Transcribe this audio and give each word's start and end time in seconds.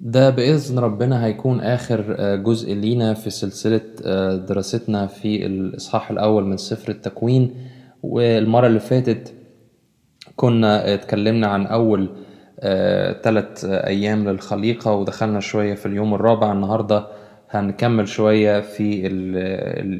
ده 0.00 0.30
بإذن 0.30 0.78
ربنا 0.78 1.24
هيكون 1.24 1.60
آخر 1.60 2.16
آه، 2.18 2.36
جزء 2.36 2.74
لينا 2.74 3.14
في 3.14 3.30
سلسلة 3.30 3.80
آه، 4.04 4.36
دراستنا 4.36 5.06
في 5.06 5.46
الإصحاح 5.46 6.10
الأول 6.10 6.44
من 6.44 6.56
سفر 6.56 6.92
التكوين. 6.92 7.54
والمرة 8.02 8.66
اللي 8.66 8.80
فاتت 8.80 9.34
كنا 10.36 10.94
اتكلمنا 10.94 11.46
عن 11.46 11.66
أول 11.66 12.08
ثلاث 13.22 13.64
أيام 13.64 14.28
للخليقة 14.28 14.92
ودخلنا 14.94 15.40
شوية 15.40 15.74
في 15.74 15.86
اليوم 15.86 16.14
الرابع. 16.14 16.52
النهاردة 16.52 17.06
هنكمل 17.50 18.08
شوية 18.08 18.60
في 18.60 19.06
ال- 19.06 19.36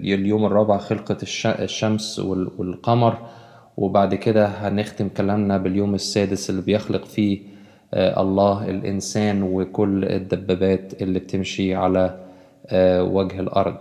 ال- 0.06 0.14
اليوم 0.14 0.44
الرابع 0.46 0.78
خلقة 0.78 1.16
الش- 1.22 1.46
الشمس 1.46 2.18
وال- 2.18 2.50
والقمر. 2.58 3.18
وبعد 3.76 4.14
كده 4.14 4.46
هنختم 4.46 5.08
كلامنا 5.08 5.58
باليوم 5.58 5.94
السادس 5.94 6.50
اللي 6.50 6.62
بيخلق 6.62 7.04
فيه 7.04 7.40
آه، 7.40 7.55
الله 7.94 8.70
الإنسان 8.70 9.42
وكل 9.42 10.04
الدبابات 10.04 11.02
اللي 11.02 11.18
بتمشي 11.18 11.74
على 11.74 12.18
آه، 12.66 13.02
وجه 13.02 13.40
الأرض. 13.40 13.76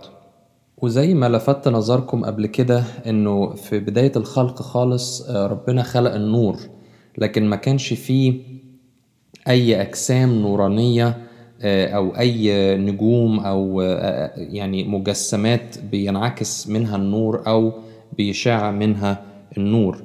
وزي 0.78 1.14
ما 1.14 1.28
لفت 1.28 1.68
نظركم 1.68 2.24
قبل 2.24 2.46
كده 2.46 2.84
إنه 3.06 3.54
في 3.54 3.78
بداية 3.78 4.12
الخلق 4.16 4.62
خالص 4.62 5.30
آه، 5.30 5.46
ربنا 5.46 5.82
خلق 5.82 6.14
النور 6.14 6.56
لكن 7.18 7.44
ما 7.44 7.56
كانش 7.56 7.92
فيه 7.92 8.40
أي 9.48 9.80
أجسام 9.82 10.34
نورانية 10.42 11.16
آه، 11.62 11.86
أو 11.88 12.16
أي 12.18 12.76
نجوم 12.76 13.40
أو 13.40 13.80
آه، 13.82 14.32
يعني 14.36 14.84
مجسمات 14.84 15.78
بينعكس 15.90 16.68
منها 16.68 16.96
النور 16.96 17.42
أو 17.46 17.72
بيشع 18.16 18.70
منها 18.70 19.22
النور. 19.58 20.02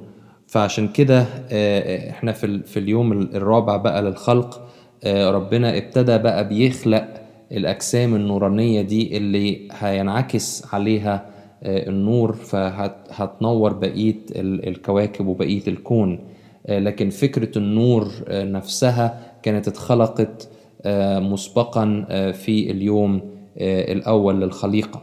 فعشان 0.52 0.88
كده 0.88 1.26
آه، 1.50 2.10
إحنا 2.10 2.32
في 2.32 2.62
في 2.62 2.78
اليوم 2.78 3.12
الرابع 3.12 3.76
بقى 3.76 4.02
للخلق 4.02 4.68
آه، 5.04 5.30
ربنا 5.30 5.76
ابتدى 5.78 6.18
بقى 6.18 6.48
بيخلق 6.48 7.08
الأجسام 7.52 8.14
النورانية 8.14 8.82
دي 8.82 9.16
اللي 9.16 9.68
هينعكس 9.72 10.74
عليها 10.74 11.26
آه، 11.62 11.88
النور 11.88 12.32
فهتنور 12.32 13.72
بقية 13.72 14.16
ال- 14.36 14.68
الكواكب 14.68 15.26
وبقية 15.26 15.62
الكون. 15.68 16.18
آه، 16.66 16.78
لكن 16.78 17.10
فكرة 17.10 17.58
النور 17.58 18.08
آه، 18.28 18.44
نفسها 18.44 19.32
كانت 19.42 19.68
اتخلقت 19.68 20.48
آه، 20.82 21.18
مسبقا 21.18 22.06
آه، 22.10 22.30
في 22.30 22.70
اليوم 22.70 23.20
آه، 23.58 23.92
الأول 23.92 24.40
للخليقة. 24.40 25.02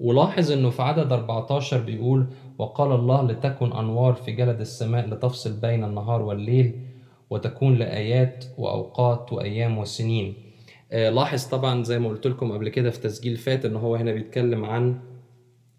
ولاحظ 0.00 0.52
إنه 0.52 0.70
في 0.70 0.82
عدد 0.82 1.12
14 1.12 1.78
بيقول 1.78 2.26
وقال 2.60 2.92
الله 2.92 3.22
لتكن 3.26 3.72
أنوار 3.72 4.14
في 4.14 4.32
جلد 4.32 4.60
السماء 4.60 5.08
لتفصل 5.08 5.60
بين 5.60 5.84
النهار 5.84 6.22
والليل 6.22 6.80
وتكون 7.30 7.74
لآيات 7.74 8.44
وأوقات 8.58 9.32
وأيام 9.32 9.78
وسنين. 9.78 10.34
آه، 10.92 11.10
لاحظ 11.10 11.44
طبعا 11.44 11.84
زي 11.84 11.98
ما 11.98 12.08
قلت 12.08 12.26
لكم 12.26 12.52
قبل 12.52 12.68
كده 12.68 12.90
في 12.90 13.00
تسجيل 13.00 13.36
فات 13.36 13.64
إن 13.64 13.76
هو 13.76 13.96
هنا 13.96 14.12
بيتكلم 14.12 14.64
عن 14.64 15.00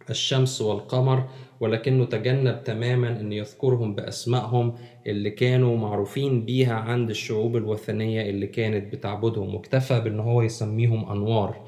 الشمس 0.09 0.61
والقمر 0.61 1.23
ولكنه 1.59 2.05
تجنب 2.05 2.63
تماما 2.63 3.19
إن 3.19 3.31
يذكرهم 3.33 3.95
بأسمائهم 3.95 4.73
اللي 5.07 5.29
كانوا 5.29 5.77
معروفين 5.77 6.45
بيها 6.45 6.73
عند 6.73 7.09
الشعوب 7.09 7.57
الوثنية 7.57 8.29
اللي 8.29 8.47
كانت 8.47 8.93
بتعبدهم. 8.93 9.55
واكتفى 9.55 9.99
بإن 9.99 10.19
هو 10.19 10.41
يسميهم 10.41 11.11
أنوار. 11.11 11.67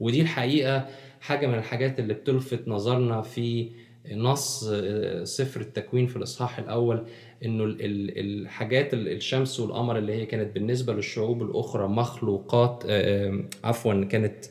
ودي 0.00 0.20
الحقيقة 0.20 0.86
حاجة 1.20 1.46
من 1.46 1.54
الحاجات 1.54 1.98
اللي 2.00 2.14
بتلفت 2.14 2.68
نظرنا 2.68 3.22
في 3.22 3.70
نص 4.12 4.64
آه، 4.72 5.24
سفر 5.24 5.60
التكوين 5.60 6.06
في 6.06 6.16
الإصحاح 6.16 6.58
الأول 6.58 7.06
إنه 7.44 7.64
ال- 7.64 7.84
ال- 7.84 8.18
الحاجات 8.42 8.94
ال- 8.94 9.08
الشمس 9.08 9.60
والقمر 9.60 9.98
اللي 9.98 10.12
هي 10.12 10.26
كانت 10.26 10.54
بالنسبة 10.54 10.92
للشعوب 10.94 11.42
الأخرى 11.42 11.88
مخلوقات 11.88 12.84
آه، 12.88 13.28
آه، 13.28 13.44
عفوا 13.64 14.04
كانت 14.04 14.44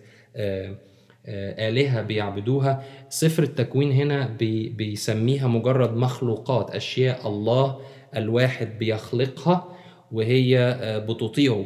آلهة 1.28 2.02
بيعبدوها. 2.02 2.84
سفر 3.10 3.44
التكوين 3.44 3.92
هنا 3.92 4.28
بي 4.28 4.70
بيسميها 4.70 5.48
مجرد 5.48 5.94
مخلوقات 5.98 6.72
أشياء 6.76 7.28
الله 7.28 7.80
الواحد 8.18 8.80
بيخلقها 8.80 9.76
وهي 10.12 10.78
بتطيعه 11.10 11.66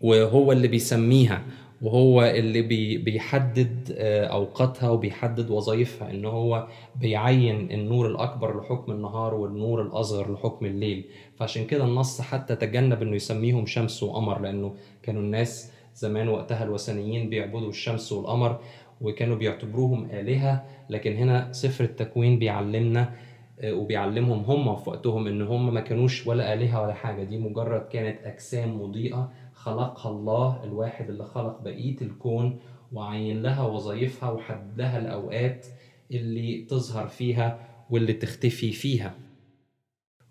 وهو 0.00 0.52
اللي 0.52 0.68
بيسميها. 0.68 1.42
وهو 1.82 2.22
اللي 2.22 2.62
بي 2.62 2.98
بيحدد 2.98 3.94
آه، 3.98 4.26
أوقاتها 4.26 4.90
وبيحدد 4.90 5.50
وظائفها 5.50 6.10
إن 6.10 6.24
هو 6.24 6.66
بيعين 6.96 7.70
النور 7.70 8.06
الأكبر 8.06 8.60
لحكم 8.60 8.92
النهار 8.92 9.34
والنور 9.34 9.82
الأصغر 9.82 10.32
لحكم 10.32 10.66
الليل. 10.66 11.04
فعشان 11.36 11.64
كده 11.66 11.84
النص 11.84 12.20
حتى 12.20 12.56
تجنب 12.56 13.02
إنه 13.02 13.16
يسميهم 13.16 13.66
شمس 13.66 14.02
وقمر 14.02 14.40
لأنه 14.40 14.74
كانوا 15.02 15.22
الناس 15.22 15.72
زمان 15.94 16.28
وقتها 16.28 16.64
الوثنيين 16.64 17.30
بيعبدوا 17.30 17.68
الشمس 17.68 18.12
والقمر 18.12 18.58
وكانوا 19.00 19.36
بيعتبروهم 19.36 20.08
آلهة. 20.10 20.64
لكن 20.90 21.16
هنا 21.16 21.52
سفر 21.52 21.84
التكوين 21.84 22.38
بيعلمنا 22.38 23.12
آه، 23.60 23.72
وبيعلمهم 23.72 24.38
هم 24.44 24.76
في 24.76 24.90
وقتهم 24.90 25.26
إن 25.26 25.42
هم 25.42 25.74
ما 25.74 25.80
كانوش 25.80 26.26
ولا 26.26 26.54
آلهة 26.54 26.82
ولا 26.82 26.94
حاجة. 26.94 27.22
دي 27.24 27.38
مجرد 27.38 27.80
كانت 27.92 28.18
أجسام 28.24 28.82
مضيئة 28.82 29.30
خلقها 29.58 30.10
الله 30.10 30.64
الواحد 30.64 31.10
اللي 31.10 31.24
خلق 31.24 31.60
بقية 31.62 31.96
الكون 32.02 32.58
وعين 32.92 33.42
لها 33.42 33.66
وظائفها 33.66 34.30
وحدد 34.30 34.78
لها 34.78 34.98
الأوقات 34.98 35.66
اللي 36.10 36.66
تظهر 36.70 37.08
فيها 37.08 37.58
واللي 37.90 38.12
تختفي 38.12 38.72
فيها. 38.72 39.14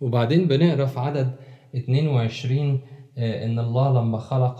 وبعدين 0.01 0.47
بنقرأ 0.47 0.85
في 0.85 0.99
عدد 0.99 1.35
22 1.75 2.81
آه، 3.17 3.45
إن 3.45 3.59
الله 3.59 4.01
لما 4.01 4.17
خلق 4.17 4.59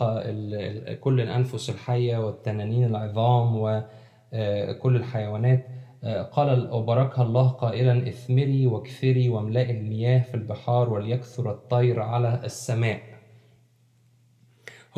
كل 1.00 1.22
الأنفس 1.22 1.70
الحية 1.70 2.18
والتنانين 2.26 2.84
العظام 2.84 3.56
وكل 3.58 4.96
الحيوانات 4.96 5.68
آه، 6.04 6.22
قال 6.24 6.72
وباركها 6.72 7.24
الله 7.24 7.48
قائلا 7.48 8.10
اثمري 8.10 8.68
واكثري 8.68 9.30
واملئي 9.30 9.80
المياه 9.80 10.20
في 10.20 10.36
البحار 10.36 10.94
وليكثر 10.94 11.52
الطير 11.52 12.00
على 12.00 12.42
السماء. 12.44 13.17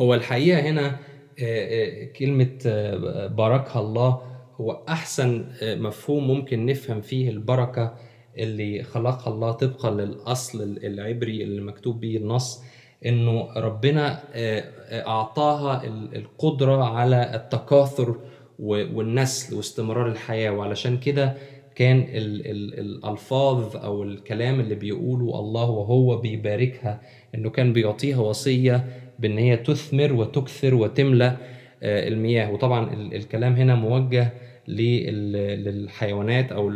هو 0.00 0.14
الحقيقة 0.14 0.60
هنا 0.60 0.86
آه، 0.86 0.94
آه، 1.42 2.04
كلمة 2.04 2.58
آه، 2.66 3.26
باركها 3.26 3.80
الله 3.80 4.20
هو 4.60 4.82
أحسن 4.88 5.44
آه، 5.62 5.74
مفهوم 5.74 6.26
ممكن 6.28 6.66
نفهم 6.66 7.00
فيه 7.00 7.30
البركة 7.30 7.94
اللي 8.38 8.82
خلقها 8.82 9.32
الله 9.34 9.50
طبقا 9.52 9.90
للأصل 9.90 10.62
العبري 10.84 11.42
اللي 11.42 11.60
مكتوب 11.60 12.00
به 12.00 12.16
النص 12.16 12.62
إنه 13.06 13.48
ربنا 13.56 14.18
آه، 14.34 14.60
آه، 14.88 15.06
أعطاها 15.08 15.84
ال- 15.84 16.16
القدرة 16.16 16.84
على 16.84 17.30
التكاثر 17.34 18.16
والنسل 18.58 19.56
واستمرار 19.56 20.06
الحياة. 20.08 20.50
وعلشان 20.50 20.96
كده 20.98 21.34
كان 21.74 21.98
ال 22.00 22.46
ال 22.46 22.78
الألفاظ 22.80 23.76
أو 23.76 24.02
الكلام 24.02 24.60
اللي 24.60 24.74
بيقوله 24.74 25.40
الله 25.40 25.70
وهو 25.70 26.16
بيباركها 26.16 27.00
إنه 27.34 27.50
كان 27.50 27.72
بيعطيها 27.72 28.18
وصية 28.20 28.84
بإن 29.20 29.38
هي 29.38 29.56
تثمر 29.56 30.12
وتكثر 30.12 30.74
وتملى 30.74 31.36
آه، 31.82 32.08
المياه. 32.08 32.50
وطبعا 32.52 32.92
ال- 32.94 33.14
الكلام 33.14 33.52
هنا 33.54 33.74
موجه 33.74 34.32
لل- 34.68 35.64
للحيوانات 35.64 36.52
أو 36.52 36.72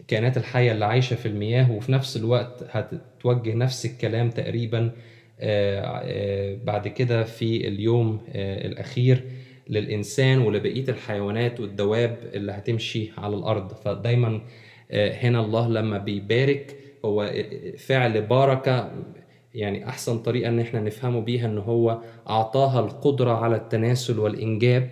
الكائنات 0.00 0.36
الحية 0.36 0.72
اللي 0.72 0.84
عايشة 0.84 1.16
في 1.16 1.26
المياه 1.26 1.72
وفي 1.72 1.92
نفس 1.92 2.16
الوقت 2.16 2.64
هتتوجه 2.70 3.54
نفس 3.54 3.86
الكلام 3.86 4.30
تقريبا 4.30 4.90
آه، 5.40 5.80
آه، 6.04 6.56
بعد 6.64 6.88
كده 6.88 7.24
في 7.24 7.68
اليوم 7.68 8.20
الأخير 8.34 9.24
للإنسان 9.68 10.38
ولبقية 10.38 10.84
الحيوانات 10.88 11.60
والدواب 11.60 12.16
اللي 12.34 12.52
هتمشي 12.52 13.10
على 13.18 13.36
الأرض. 13.36 13.72
فدايما 13.72 14.40
هنا 14.92 15.40
الله 15.40 15.68
لما 15.68 15.98
بيبارك 15.98 16.76
هو 17.04 17.32
فعل 17.78 18.22
بركه 18.22 18.90
يعني 19.54 19.88
أحسن 19.88 20.18
طريقة 20.18 20.48
إن 20.48 20.60
إحنا 20.60 20.80
نفهمه 20.80 21.20
بيها 21.20 21.46
إن 21.46 21.58
هو 21.58 21.98
أعطاها 22.30 22.80
القدرة 22.80 23.30
على 23.32 23.56
التناسل 23.56 24.18
والإنجاب 24.18 24.90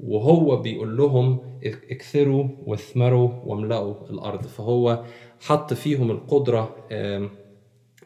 وهو 0.00 0.56
بيقول 0.56 0.96
لهم 0.96 1.38
اكثروا 1.90 2.48
واثمروا 2.66 3.30
واملأوا 3.44 3.94
الأرض. 4.10 4.42
فهو 4.46 5.04
حط 5.40 5.74
فيهم 5.74 6.10
القدرة 6.10 6.76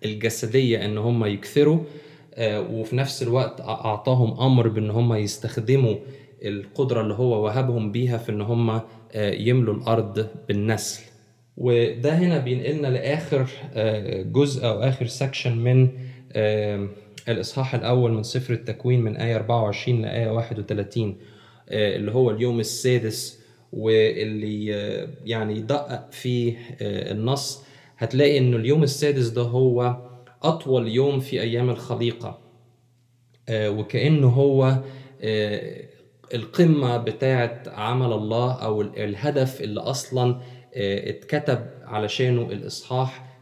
الجسدية 0.05 0.85
إن 0.85 0.99
هم 0.99 1.25
يكثروا 1.25 1.79
آه، 2.35 2.61
وفي 2.61 2.97
نفس 2.97 3.23
الوقت 3.23 3.61
أعطاهم 3.61 4.41
أمر 4.41 4.69
بإن 4.69 4.91
هم 4.91 5.13
يستخدموا 5.15 5.95
القدرة 6.43 7.01
اللي 7.01 7.15
هو 7.15 7.45
وهبهم 7.45 7.93
بيها 7.93 8.19
في 8.19 8.33
إن 8.33 8.41
هم 8.41 8.71
آه، 8.71 9.33
يملوا 9.33 9.75
الأرض 9.75 10.27
بالنسل. 10.49 11.12
وده 11.57 12.13
هنا 12.15 12.39
بينقلنا 12.39 12.87
لآخر 12.89 13.49
آه، 13.75 14.23
جزء 14.23 14.67
أو 14.67 14.83
آخر 14.83 15.07
سكشن 15.07 15.57
من 15.59 15.89
آه، 16.33 16.89
الإصحاح 17.29 17.75
الأول 17.75 18.13
من 18.13 18.23
سفر 18.23 18.55
التكوين 18.55 19.01
من 19.01 19.17
آية 19.17 19.37
24 19.37 20.03
لآية 20.03 20.31
31 20.31 21.17
آه، 21.69 21.97
اللي 21.97 22.13
هو 22.13 22.31
اليوم 22.31 22.61
السادس 22.61 23.43
واللي 23.73 24.67
يعني 25.25 25.57
يدقق 25.57 26.11
آه، 26.27 27.13
النص. 27.13 27.65
هتلاقي 27.99 28.39
إنه 28.39 28.57
اليوم 28.57 28.83
السادس 28.83 29.27
ده 29.29 29.43
هو 29.43 29.97
أطول 30.43 30.89
يوم 30.89 31.21
في 31.21 31.41
أيام 31.41 31.71
الخليقة 31.71 32.39
وكأنه 33.51 34.29
هو 34.29 34.79
القمة 36.35 36.97
بتاعة 36.97 37.63
عمل 37.67 38.13
الله 38.13 38.53
أو 38.53 38.81
الهدف 38.83 39.61
اللي 39.61 39.81
أصلا 39.81 40.31
آه، 40.31 40.41
اتكتب 40.77 41.67
علشانه 41.85 42.43
الإصحاح 42.43 43.33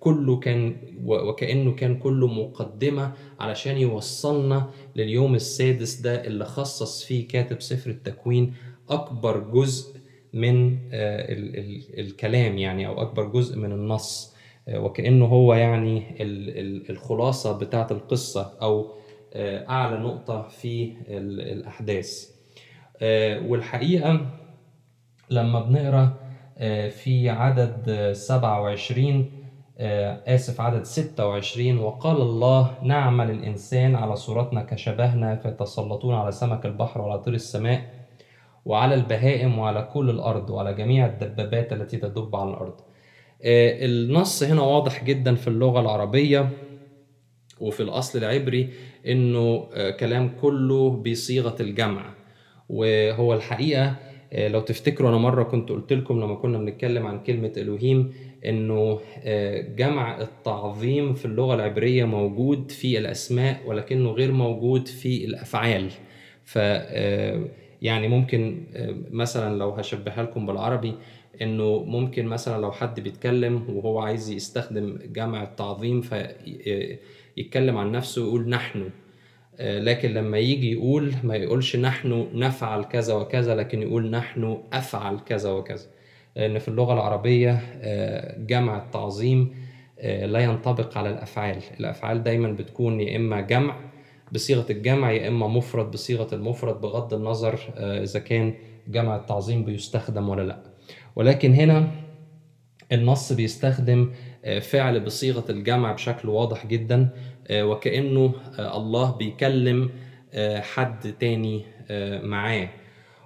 كله 0.00 0.38
كان 0.38 0.76
وكأنه 1.04 1.74
كان 1.74 1.96
كله 1.98 2.26
مقدمة 2.26 3.12
علشان 3.40 3.76
يوصلنا 3.78 4.70
لليوم 4.96 5.34
السادس 5.34 5.94
ده 5.94 6.24
اللي 6.24 6.44
خصص 6.44 7.04
فيه 7.04 7.28
كاتب 7.28 7.60
سفر 7.62 7.90
التكوين 7.90 8.54
أكبر 8.90 9.38
جزء 9.40 9.96
من 10.32 10.78
الكلام 11.98 12.58
يعني 12.58 12.86
أو 12.86 13.02
أكبر 13.02 13.24
جزء 13.28 13.58
من 13.58 13.72
النص 13.72 14.34
وكأنه 14.74 15.24
هو 15.24 15.54
يعني 15.54 16.02
الخلاصة 16.90 17.58
بتاعة 17.58 17.88
القصة 17.90 18.52
أو 18.62 18.92
آه، 19.34 19.68
أعلى 19.68 19.98
نقطة 19.98 20.48
في 20.48 20.92
الأحداث. 21.08 22.30
آه، 23.02 23.46
والحقيقة 23.46 24.26
لما 25.30 25.60
بنقرأ 25.60 26.02
آه، 26.02 26.31
في 26.90 27.28
عدد 27.28 28.12
27 28.12 29.30
آسف 30.26 30.60
عدد 30.60 30.82
26 30.82 31.78
وقال 31.78 32.16
الله 32.16 32.74
نعمل 32.82 33.30
الإنسان 33.30 33.94
على 33.94 34.16
صورتنا 34.16 34.62
كشبهنا 34.62 35.36
فيتسلطون 35.36 36.14
على 36.14 36.32
سمك 36.32 36.66
البحر 36.66 37.00
وعلى 37.00 37.22
طير 37.22 37.34
السماء 37.34 38.02
وعلى 38.64 38.94
البهائم 38.94 39.58
وعلى 39.58 39.88
كل 39.92 40.10
الأرض 40.10 40.50
وعلى 40.50 40.74
جميع 40.74 41.06
الدبابات 41.06 41.72
التي 41.72 41.96
تدب 41.96 42.36
على 42.36 42.50
الأرض. 42.50 42.74
النص 43.44 44.42
هنا 44.42 44.62
واضح 44.62 45.04
جدا 45.04 45.34
في 45.34 45.48
اللغة 45.48 45.80
العربية 45.80 46.48
وفي 47.60 47.82
الأصل 47.82 48.18
العبري 48.18 48.68
إنه 49.06 49.68
آه، 49.74 49.90
كلام 49.90 50.28
كله 50.40 50.90
بصيغة 50.90 51.56
الجمع. 51.60 52.04
وهو 52.68 53.34
الحقيقة 53.34 53.84
آه، 53.84 53.96
لو 54.32 54.60
تفتكروا 54.60 55.10
أنا 55.10 55.18
مرة 55.18 55.42
كنت 55.42 55.68
قلت 55.68 55.92
لكم 55.92 56.20
لما 56.20 56.34
كنا 56.34 56.58
بنتكلم 56.58 57.06
عن 57.06 57.22
كلمة 57.22 57.52
إلوهيم 57.56 58.12
إنه 58.44 59.00
آه، 59.24 59.60
جمع 59.60 60.20
التعظيم 60.20 61.14
في 61.14 61.24
اللغة 61.24 61.54
العبرية 61.54 62.04
موجود 62.04 62.70
في 62.70 62.98
الأسماء 62.98 63.60
ولكنه 63.66 64.10
غير 64.10 64.32
موجود 64.32 64.88
في 64.88 65.24
الأفعال. 65.24 65.90
ف 66.44 66.56
يعني 67.82 68.08
ممكن 68.08 68.62
مثلا 69.10 69.58
لو 69.58 69.70
هشبهها 69.70 70.22
لكم 70.22 70.46
بالعربي 70.46 70.94
إنه 71.42 71.84
ممكن 71.84 72.26
مثلا 72.26 72.62
لو 72.62 72.72
حد 72.72 73.00
بيتكلم 73.00 73.64
وهو 73.68 73.98
عايز 73.98 74.30
يستخدم 74.30 74.98
جمع 75.12 75.42
التعظيم 75.42 76.00
في 76.00 76.28
يتكلم 77.36 77.76
عن 77.76 77.92
نفسه 77.92 78.22
ويقول 78.22 78.48
نحن. 78.48 78.80
آه، 78.80 78.90
لكن 79.60 80.10
لما 80.14 80.38
يجي 80.38 80.72
يقول 80.72 81.14
ما 81.24 81.36
يقولش 81.36 81.76
نحن 81.76 82.28
نفعل 82.34 82.84
كذا 82.84 83.14
وكذا 83.14 83.54
لكن 83.54 83.82
يقول 83.82 84.10
نحن 84.10 84.58
أفعل 84.72 85.18
كذا 85.20 85.50
وكذا. 85.50 85.86
لأن 86.36 86.58
في 86.58 86.68
اللغة 86.68 86.92
العربية 86.94 87.60
آه، 87.82 88.38
جمع 88.38 88.76
التعظيم 88.78 89.54
آه، 90.00 90.26
لا 90.26 90.38
ينطبق 90.40 90.98
على 90.98 91.10
الأفعال. 91.10 91.62
الأفعال 91.80 92.22
دايما 92.22 92.52
بتكون 92.52 93.00
يا 93.00 93.16
إما 93.16 93.40
جمع 93.40 93.76
بصيغة 94.32 94.72
الجمع 94.72 95.12
يا 95.12 95.28
إما 95.28 95.48
مفرد 95.48 95.90
بصيغة 95.90 96.34
المفرد 96.34 96.80
بغض 96.80 97.14
النظر 97.14 97.58
إذا 97.78 98.20
كان 98.20 98.54
جمع 98.88 99.16
التعظيم 99.16 99.64
بيستخدم 99.64 100.28
ولا 100.28 100.42
لأ. 100.42 100.62
ولكن 101.16 101.54
هنا 101.54 101.90
النص 102.92 103.32
بيستخدم 103.32 104.00
آه، 104.02 104.14
فعل 104.60 105.00
بصيغة 105.00 105.44
الجمع 105.50 105.92
بشكل 105.92 106.28
واضح 106.28 106.66
جدا 106.66 107.08
آه، 107.48 107.66
وكأنه 107.66 108.34
آه، 108.58 108.76
الله 108.76 109.16
بيكلم 109.16 109.90
حد 110.60 111.14
تاني 111.20 111.64
معاه. 112.22 112.68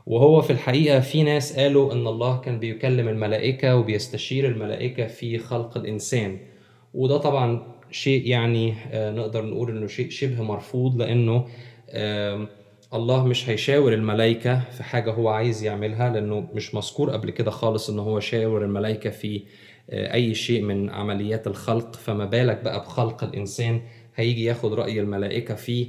وهو 0.06 0.42
في 0.42 0.50
الحقيقة 0.50 1.00
في 1.00 1.22
ناس 1.22 1.58
قالوا 1.58 1.92
إن 1.92 2.06
الله 2.06 2.40
كان 2.40 2.58
بيكلم 2.58 3.08
الملائكة 3.08 3.76
وبيستشير 3.76 4.48
الملائكة 4.48 5.06
في 5.06 5.38
خلق 5.38 5.76
الإنسان. 5.76 6.38
وده 6.94 7.16
طبعا 7.16 7.62
شيء 7.90 8.26
يعني 8.26 8.74
نقدر 8.94 9.44
نقول 9.44 9.70
إنه 9.70 9.86
شيء 9.86 10.10
شبه 10.10 10.42
مرفوض 10.42 10.96
لأنه 10.96 11.46
الله 12.94 13.26
مش 13.26 13.48
هيشاور 13.48 13.94
الملائكة 13.94 14.60
في 14.70 14.82
حاجة 14.82 15.10
هو 15.12 15.28
عايز 15.28 15.64
يعملها 15.64 16.10
لأنه 16.10 16.48
مش 16.54 16.74
مذكور 16.74 17.10
قبل 17.10 17.30
كده 17.30 17.50
خالص 17.50 17.90
إن 17.90 17.98
هو 17.98 18.20
شاور 18.20 18.64
الملائكة 18.64 19.10
في 19.10 19.36
آه، 19.36 19.42
أي 19.90 20.34
شيء 20.34 20.62
من 20.62 20.90
عمليات 20.90 21.46
الخلق 21.46 21.96
فما 21.96 22.24
بالك 22.24 22.62
بقى 22.64 22.80
بخلق 22.80 23.24
الإنسان؟ 23.24 23.80
هيجي 24.16 24.44
ياخد 24.44 24.74
رأي 24.74 25.00
الملائكة 25.00 25.54
فيه 25.54 25.86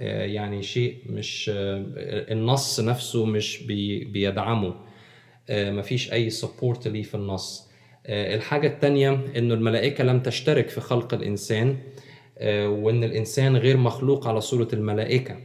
آه، 0.00 0.24
يعني 0.24 0.62
شيء 0.62 0.96
مش 1.06 1.50
آه، 1.54 1.84
النص 2.32 2.80
نفسه 2.80 3.24
مش 3.26 3.62
بيدعمه. 4.12 4.74
مفيش 5.50 6.12
أي 6.12 6.30
سبورت 6.30 6.88
ليه 6.88 7.02
في 7.02 7.14
النص. 7.14 7.68
الحاجة 8.08 8.66
التانية 8.66 9.10
إنه 9.36 9.54
الملائكة 9.54 10.04
لم 10.04 10.20
تشترك 10.20 10.68
في 10.68 10.80
خلق 10.80 11.14
الإنسان 11.14 11.76
وإن 12.44 13.04
الإنسان 13.04 13.56
غير 13.56 13.76
مخلوق 13.76 14.28
على 14.28 14.40
صورة 14.40 14.68
الملائكة 14.72 15.36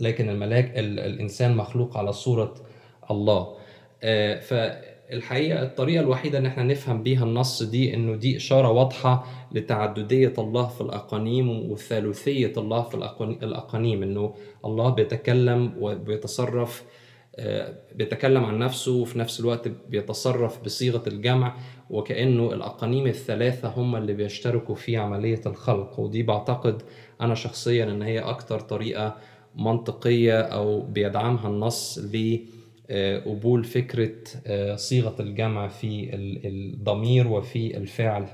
لكن 0.00 0.28
الملاك 0.28 0.72
الإنسان 0.78 1.56
مخلوق 1.56 1.96
على 1.96 2.12
صورة 2.12 2.54
الله. 3.10 3.56
ف 4.40 4.54
الحقيقة 5.12 5.62
الطريقة 5.62 6.00
الوحيدة 6.00 6.38
إن 6.38 6.46
إحنا 6.46 6.62
نفهم 6.62 7.02
بيها 7.02 7.24
النص 7.24 7.62
دي 7.62 7.94
إنه 7.94 8.16
دي 8.16 8.36
إشارة 8.36 8.70
واضحة 8.70 9.26
لتعددية 9.52 10.32
الله 10.38 10.66
في 10.66 10.80
الأقانيم 10.80 11.70
وثالوثية 11.70 12.52
الله 12.56 12.82
في 12.82 12.94
الأقانيم. 13.42 14.02
إنه 14.02 14.34
الله 14.64 14.90
بيتكلم 14.90 15.72
وبيتصرف 15.80 16.84
آه، 17.36 17.74
بيتكلم 17.94 18.44
عن 18.44 18.58
نفسه 18.58 18.92
وفي 18.92 19.18
نفس 19.18 19.40
الوقت 19.40 19.68
بيتصرف 19.88 20.64
بصيغة 20.64 21.02
الجمع 21.06 21.56
وكأنه 21.90 22.52
الأقانيم 22.52 23.06
الثلاثة 23.06 23.68
هم 23.68 23.96
اللي 23.96 24.12
بيشتركوا 24.12 24.74
في 24.74 24.96
عملية 24.96 25.40
الخلق. 25.46 26.00
ودي 26.00 26.22
بعتقد 26.22 26.82
أنا 27.20 27.34
شخصيا 27.34 27.84
إن 27.84 28.02
هي 28.02 28.18
أكتر 28.20 28.60
طريقة 28.60 29.16
منطقية 29.56 30.40
أو 30.40 30.80
بيدعمها 30.80 31.48
النص 31.48 31.98
ليه 32.12 32.40
قبول 33.26 33.64
فكرة 33.64 34.12
آه، 34.46 34.76
صيغة 34.76 35.22
الجمع 35.22 35.68
في 35.68 36.10
الضمير 36.44 37.28
وفي 37.28 37.76
الفعل 37.76 38.26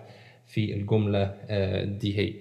في 0.47 0.75
الجملة 0.75 1.35
آه، 1.49 1.85
دي 1.85 2.19
هي. 2.19 2.35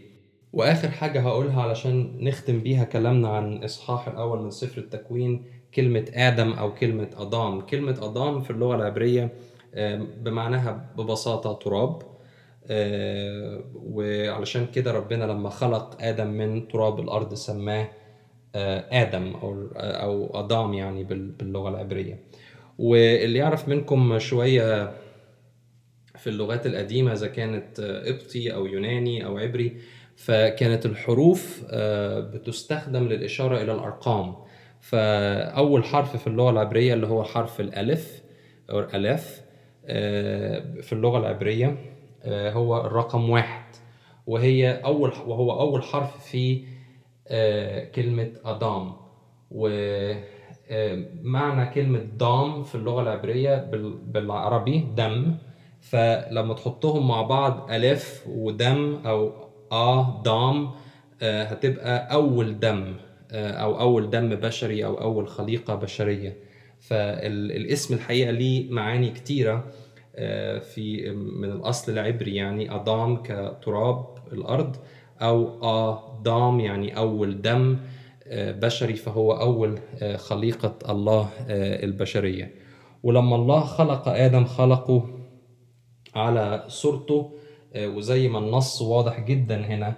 وآخر 0.54 0.90
حاجة 0.90 1.20
هقولها 1.22 1.62
علشان 1.62 2.18
نختم 2.22 2.60
بيها 2.60 2.84
كلامنا 2.84 3.30
عن 3.30 3.64
إصحاح 3.64 4.08
الأول 4.08 4.40
من 4.42 4.50
سفر 4.52 4.82
التكوين 4.82 5.44
كلمة 5.76 6.06
آدم 6.14 6.52
أو 6.52 6.74
كلمة 6.74 7.10
أضام. 7.18 7.62
كلمة 7.62 7.98
أضام 8.02 8.42
في 8.42 8.50
اللغة 8.52 8.76
العبرية 8.76 9.30
بمعناها 10.24 10.90
ببساطة 10.98 11.54
تراب 11.54 12.02
وعلشان 13.76 14.66
كده 14.76 14.92
ربنا 14.92 15.24
لما 15.24 15.50
خلق 15.50 15.98
آدم 16.02 16.28
من 16.28 16.68
تراب 16.68 17.00
الأرض 17.00 17.34
سماه 17.34 17.82
آه، 17.84 17.88
آدم 18.92 19.34
أو 19.34 19.68
أو 19.76 20.40
ادام 20.40 20.74
يعني 20.74 21.04
باللغة 21.04 21.70
العبرية. 21.70 22.20
واللي 22.80 23.40
يعرف 23.40 23.68
منكم 23.70 24.20
شوية 24.20 24.92
في 26.18 26.28
اللغات 26.28 26.66
القديمة 26.66 27.14
إذا 27.14 27.28
كانت 27.28 27.82
قبطي 27.82 28.54
أو 28.54 28.66
يوناني 28.66 29.26
أو 29.26 29.38
عبري 29.38 29.78
فكانت 30.16 30.86
الحروف 30.86 31.64
آه، 31.70 32.20
بتستخدم 32.20 33.08
للإشارة 33.08 33.62
إلى 33.62 33.74
الأرقام. 33.74 34.36
فأول 34.82 35.84
حرف 35.84 36.16
في 36.16 36.28
اللغة 36.28 36.50
العبرية 36.50 36.94
اللي 36.94 37.08
هو 37.08 37.24
حرف 37.24 37.60
الألف 37.62 38.22
أو 38.70 38.80
الألف 38.80 39.42
آه، 39.86 40.82
في 40.82 40.94
اللغة 40.94 41.18
العبرية 41.20 41.78
هو 42.26 42.86
الرقم 42.86 43.30
واحد. 43.30 43.66
وهي 44.28 44.72
أول 44.86 45.12
وهو 45.28 45.60
أول 45.60 45.84
حرف 45.84 46.26
في 46.30 46.64
آه، 46.64 46.75
كلمة 47.96 48.32
أدام. 48.46 48.94
ومعنى 49.52 50.22
آه، 51.62 51.74
كلمة 51.74 52.00
دام 52.00 52.64
في 52.64 52.76
اللغة 52.76 53.02
العبرية 53.02 53.70
بالعربي 54.08 54.88
دم. 54.98 55.36
فلما 55.82 56.54
تحطهم 56.54 57.08
مع 57.08 57.22
بعض 57.22 57.72
ألف 57.72 58.24
ودم 58.28 59.00
أو 59.06 59.32
آه، 61.22 61.44
هتبقى 61.44 62.14
أول 62.14 62.60
دم 62.60 62.96
أو 63.32 63.80
أول 63.80 64.10
دم 64.10 64.30
بشري 64.30 64.86
أو 64.86 65.02
أول 65.02 65.28
خليقة 65.28 65.76
بشرية. 65.76 66.38
فالاسم 66.80 67.94
الحقيقة 67.94 68.32
ليه 68.32 68.72
معاني 68.72 69.10
كتيرة 69.10 69.64
في 70.60 71.12
من 71.12 71.52
الأصل 71.52 71.92
العبري 71.92 72.36
يعني 72.36 72.76
أدام 72.76 73.24
كتراب 73.24 74.06
الأرض 74.32 74.76
أو 75.22 75.48
آدام 76.26 76.60
يعني 76.60 76.98
أول 76.98 77.42
دم 77.42 77.78
آه، 78.28 78.52
بشري 78.52 78.94
فهو 78.96 79.32
أول 79.32 79.80
آه، 80.02 80.16
خليقة 80.18 80.76
الله 80.90 81.30
آه، 81.50 81.84
البشرية. 81.86 82.52
ولما 83.04 83.36
الله 83.36 83.60
خلق 83.60 84.08
آدم 84.08 84.46
خلقه 84.46 85.10
على 86.16 86.64
صورته 86.68 87.32
وزي 87.76 88.28
ما 88.28 88.40
النص 88.40 88.82
واضح 88.82 89.20
جدا 89.20 89.66
هنا 89.66 89.94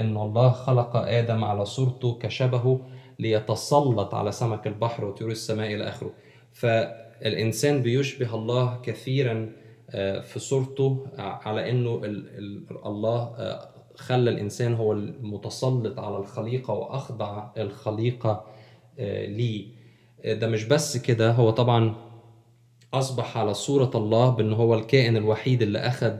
إن 0.00 0.16
الله 0.16 0.50
خلق 0.50 0.96
آدم 0.96 1.44
على 1.44 1.64
صورته 1.64 2.18
كشبهه 2.18 2.80
ليتسلط 3.18 4.14
على 4.14 4.32
سمك 4.32 4.66
البحر 4.66 5.04
وطيور 5.04 5.30
السماء 5.30 5.74
إلى 5.74 5.88
آخره. 5.88 6.10
فالإنسان 6.52 7.82
بيشبه 7.82 8.34
الله 8.34 8.80
كثيرا 8.82 9.52
في 10.20 10.38
صورته 10.38 11.06
على 11.18 11.70
ال- 12.38 12.66
الله 12.86 13.34
خلى 13.96 14.30
الإنسان 14.30 14.74
هو 14.74 14.92
المتسلط 14.92 15.98
على 15.98 16.16
الخليقة 16.16 16.74
وأخضع 16.74 17.48
الخليقة 17.56 18.44
آه، 18.98 19.26
ليه. 19.26 19.66
آه، 20.24 20.34
ده 20.34 20.46
مش 20.48 20.64
بس 20.64 20.96
كده 20.96 21.32
هو 21.32 21.50
طبعا 21.50 21.94
أصبح 22.94 23.38
على 23.38 23.54
صورة 23.54 23.90
الله 23.94 24.30
بأن 24.30 24.52
هو 24.52 24.74
الكائن 24.74 25.16
الوحيد 25.16 25.62
اللي 25.62 25.78
أخذ 25.78 26.16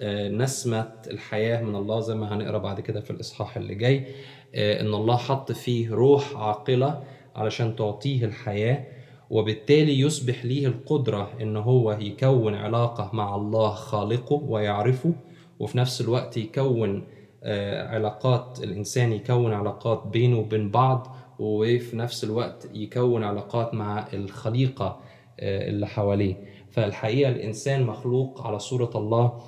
آه، 0.00 0.28
نسمة 0.28 0.92
الحياة 1.10 1.62
من 1.62 1.76
الله 1.76 2.00
زي 2.00 2.14
ما 2.14 2.34
هنقرأ 2.34 2.58
بعد 2.58 2.80
كده 2.80 3.00
في 3.00 3.10
الإصحاح 3.10 3.56
اللي 3.56 3.74
جاي 3.74 4.06
إن 4.54 4.94
الله 4.94 5.16
حط 5.16 5.52
فيه 5.52 5.90
روح 5.90 6.36
عاقلة 6.36 7.02
علشان 7.36 7.76
تعطيه 7.76 8.24
الحياة 8.24 8.84
وبالتالي 9.30 10.00
يصبح 10.00 10.44
ليه 10.44 10.66
القدرة 10.66 11.30
إن 11.40 11.56
هو 11.56 11.92
يكون 11.92 12.54
علاقة 12.54 13.10
مع 13.12 13.36
الله 13.36 13.70
خالقه 13.70 14.34
ويعرفه 14.48 15.12
وفي 15.58 15.78
نفس 15.78 16.00
الوقت 16.00 16.36
يكون 16.36 17.04
آه، 17.46 17.88
علاقات 17.88 18.60
الإنسان 18.62 19.12
يكون 19.12 19.52
علاقات 19.52 20.06
بينه 20.06 20.38
وبين 20.38 20.70
بعض 20.70 21.16
وفي 21.38 21.96
نفس 21.96 22.24
الوقت 22.24 22.68
يكون 22.74 23.24
علاقات 23.24 23.74
مع 23.74 24.06
الخليقة 24.12 25.00
آه، 25.40 25.68
اللي 25.68 25.86
حواليه. 25.86 26.34
فالحقيقة 26.70 27.30
الإنسان 27.30 27.82
مخلوق 27.82 28.46
على 28.46 28.58
صورة 28.58 28.90
الله 28.94 29.40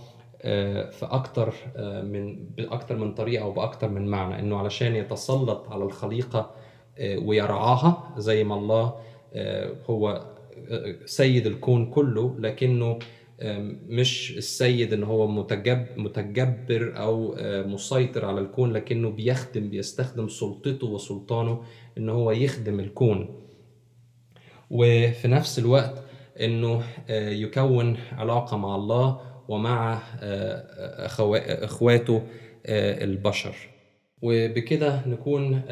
آه، 0.42 0.90
في 0.90 1.06
أكتر 1.06 1.54
من 2.02 2.44
بأكتر 2.56 2.96
من 2.96 3.14
طريقة 3.14 3.46
وبأكتر 3.46 3.88
من 3.88 4.06
معنى 4.06 4.38
إنه 4.38 4.56
علشان 4.56 4.96
يتسلط 4.96 5.66
على 5.70 5.84
الخليقة 5.84 6.50
ويرعاها 7.00 8.14
زي 8.16 8.44
ما 8.44 8.54
الله 8.54 8.94
هو 9.90 10.26
سيد 11.04 11.46
الكون 11.46 11.90
كله 11.90 12.34
لكنه 12.38 12.98
مش 13.88 14.36
السيد 14.36 14.92
إن 14.92 15.04
هو 15.04 15.26
متجب 15.26 15.86
متجبر 15.96 16.92
أو 16.96 17.34
آه، 17.38 17.62
مسيطر 17.62 18.24
على 18.24 18.40
الكون 18.40 18.72
لكنه 18.72 19.10
بيخدم 19.10 19.70
بيستخدم 19.70 20.28
سلطته 20.28 20.86
وسلطانه 20.86 21.62
إن 21.98 22.08
هو 22.08 22.30
يخدم 22.30 22.80
الكون. 22.80 23.44
وفي 24.70 25.28
نفس 25.28 25.58
الوقت 25.58 26.02
إنه 26.40 26.82
آه، 27.08 27.30
يكون 27.30 27.96
علاقة 28.12 28.56
مع 28.56 28.74
الله 28.74 29.20
ومع 29.48 30.02
آه، 30.20 31.06
إخواته 31.64 32.22
البشر. 32.66 33.54
وبكده 34.22 35.08
نكون 35.08 35.62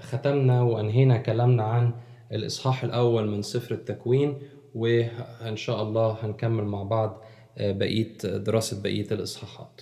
ختمنا 0.00 0.62
وأنهينا 0.62 1.16
كلامنا 1.16 1.62
عن 1.62 1.92
الإصحاح 2.32 2.84
الأول 2.84 3.28
من 3.28 3.42
سفر 3.42 3.74
التكوين. 3.74 4.38
وإن 4.78 5.56
شاء 5.56 5.82
الله 5.82 6.16
هنكمل 6.22 6.64
مع 6.64 6.82
بعض 6.82 7.22
آه، 7.58 7.72
بقية 7.72 8.16
دراسة 8.22 8.82
بقية 8.82 9.06
الإصحاحات. 9.12 9.80